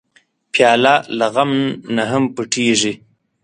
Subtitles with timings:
[0.53, 1.51] پیاله له غم
[1.95, 2.93] نه هم پټېږي.